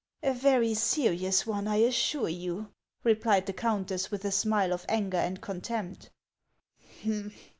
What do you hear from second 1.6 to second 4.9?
I assure you," replied the countess, with a smile of